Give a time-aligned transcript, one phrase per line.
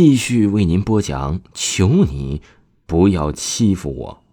[0.00, 2.40] 继续为您播讲，求你
[2.86, 4.24] 不要欺负我。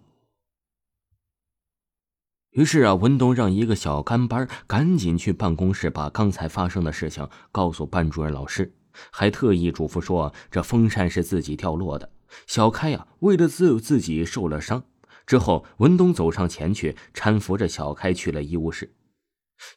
[2.50, 8.76] 于是啊，文东让一个小跟班赶紧去办公室，把刚才发生的事情告诉班主任老师，
[9.10, 12.12] 还特意嘱咐说：“这风扇是自己掉落的。”
[12.46, 14.84] 小开呀，为了自自己受了伤。
[15.26, 18.94] 之后，文东走上前去，搀扶着小开去了医务室。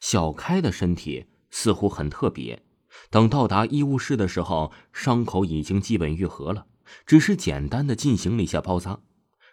[0.00, 2.62] 小开的身体似乎很特别。
[3.08, 6.66] 等到达医务室的时候，伤口已经基本愈合了，
[7.06, 9.00] 只是简单的进行了一下包扎。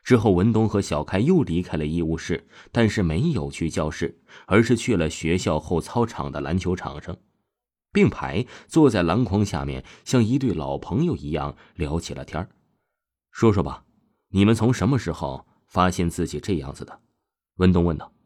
[0.03, 7.17] 之后，文东和小开又离开了医务室，但是没有去教室，而是去了学校后操场的篮球场上，
[7.91, 12.47] 并排坐在篮筐下面，像一对老朋友一样聊起了天
[13.31, 13.83] 说说吧，
[14.29, 17.02] 你们从什么时候发现自己这样子的？
[17.57, 18.16] 文东问道。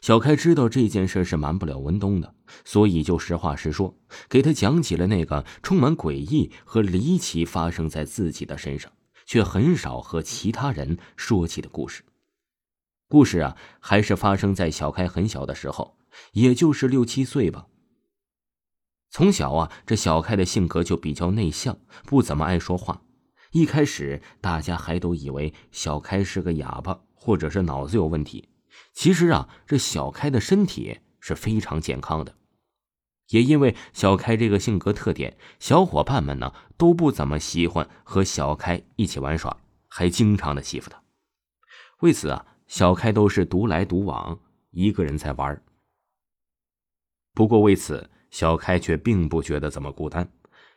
[0.00, 2.34] 小开知道这件事是瞒不了文东的，
[2.64, 8.92] 所以就实话实说，给他讲起了那个充满诡异和离奇发生在自己的身上。
[9.28, 12.02] 却很少和其他人说起的故事。
[13.08, 15.98] 故事啊，还是发生在小开很小的时候，
[16.32, 17.66] 也就是六七岁吧。
[19.10, 23.02] 从小啊，这小开的性格就比较内向，不怎么爱说话。
[23.52, 28.48] 一开始，大家还都以为小开是个哑巴，或者是脑子有问题。
[28.92, 32.34] 其实啊，这小开的身体是非常健康的。
[33.28, 39.56] 也因为小开这个性格特点，小伙伴们呢都不怎么喜欢和小开一起玩耍，
[39.86, 41.02] 还经常的欺负他。
[42.00, 44.40] 为此啊，小开都是独来独往，
[44.70, 45.62] 一个人在玩。
[47.34, 50.32] 不过为此，小开却并不觉得怎么孤单，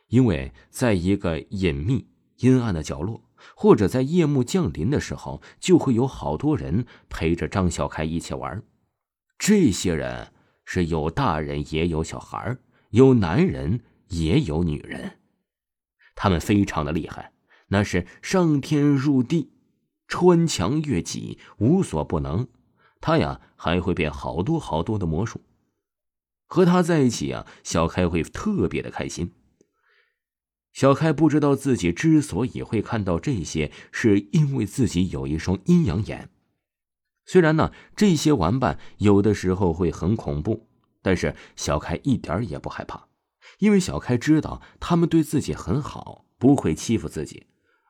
[0.08, 3.20] 因为在一个隐秘阴暗的角落，
[3.54, 8.62] 或者在夜幕降临的时候，就会有好多人陪着张小开一起玩。
[9.38, 10.32] 这些人。
[10.64, 12.56] 是有大人也有小孩
[12.90, 15.18] 有男人也有女人，
[16.14, 17.32] 他们非常的厉害，
[17.66, 19.52] 那是上天入地，
[20.06, 22.46] 穿墙越脊，无所不能。
[23.00, 25.40] 他呀还会变好多好多的魔术，
[26.46, 29.32] 和他在一起啊，小开会特别的开心。
[30.72, 36.30] 小开不知道自己之所以会看到这些，是因为自己有一双阴阳眼。
[37.24, 40.68] 虽然呢，这些玩伴有的时候会很恐怖，
[41.02, 43.06] 但是小开一点也不害怕，
[43.58, 47.46] 因为小开知道他们对自己很好，不会欺负自己，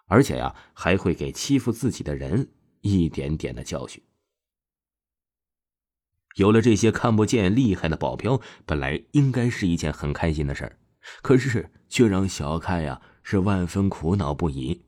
[0.07, 2.51] 而且呀，还会给欺负自己的人
[2.83, 4.03] 一点点的教训。
[6.37, 10.79] 有了这些看不见厉害的保镖，本来应该是一件很开心的事儿，
[11.23, 14.83] 可是却让小开呀是万分苦恼不已。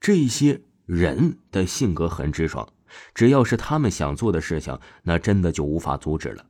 [0.00, 2.68] 这些人的性格很直爽。
[3.14, 6.46] 只要是他们想做的事情，那真的就无法阻止了。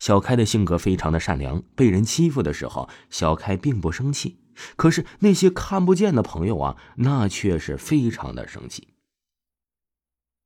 [0.00, 4.40] 小开的性格非常的善良，被人欺负的时候，小开并不生气。
[4.74, 8.88] 可是那些看不见的朋友啊，那却是非常的生气。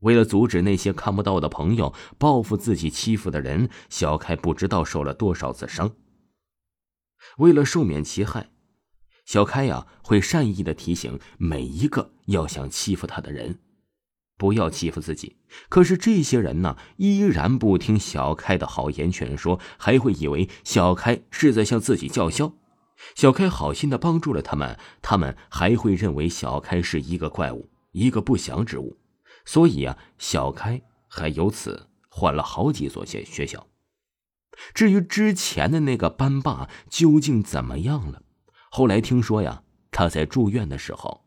[0.00, 5.91] 为了阻止那些看不到的朋友报复自己欺负的人，小开不知道受了多少次伤。
[7.38, 8.50] 为了赦免其害，
[9.24, 13.60] 小开呀会善意的提醒每一个要想欺负他的人。
[14.36, 15.36] 不要欺负自己，
[15.68, 22.52] 可是这些人呢，依然不听小开的好言劝说，还会以为小开是在向自己叫嚣。
[23.16, 28.96] 小开好心的帮助了他们，他们还会认为小开是一个怪物，一个不祥之物。
[29.44, 33.66] 所以啊，小开还由此换了好几所学学校。
[34.74, 38.22] 至于之前的那个班霸究竟怎么样了？
[38.70, 41.24] 后来听说呀，他在住院的时候。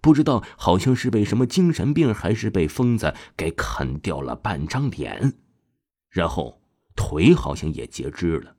[0.00, 5.34] 不知道，好像是被什么精神病，还是被疯子给啃掉了半张脸，
[6.10, 6.60] 然后
[6.96, 8.56] 腿好像也截肢了。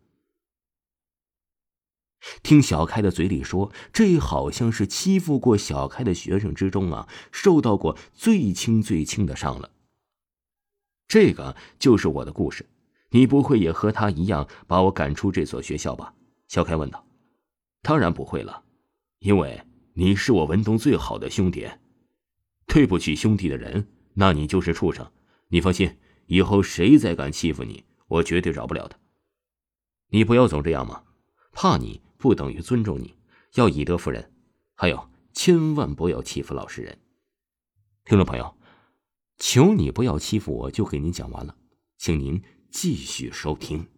[2.42, 9.72] 听小开的嘴里说，这好像是欺负过小开的学生之中啊，受到过最轻最轻的伤了。
[11.10, 12.66] 这个就是我的故事，
[13.14, 16.14] 你不会也和他一样把我赶出这所学校吧？
[16.48, 17.06] 小开问道。
[17.82, 18.64] 当然不会了，
[19.20, 19.64] 因为。
[19.96, 21.70] 你是我文东最好的兄弟，
[22.66, 25.08] 对不起兄弟的人，那你就是畜生。
[25.50, 28.98] 你放心，以后谁再敢欺负你，我绝对饶不了他。
[30.08, 31.04] 你不要总这样嘛，
[31.52, 33.16] 怕你不等于尊重你，
[33.54, 34.34] 要以德服人。
[34.74, 36.98] 还有，千万不要欺负老实人。
[38.04, 38.58] 听众朋友，
[39.38, 41.56] 求你不要欺负我，就给您讲完了，
[42.00, 42.42] 请您
[42.74, 43.93] 继续收听。